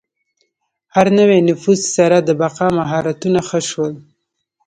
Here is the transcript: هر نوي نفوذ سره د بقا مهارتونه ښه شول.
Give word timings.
هر 0.95 1.07
نوي 1.17 1.39
نفوذ 1.47 1.79
سره 1.97 2.17
د 2.27 2.29
بقا 2.41 2.67
مهارتونه 2.79 3.39
ښه 3.47 3.59
شول. 3.69 3.93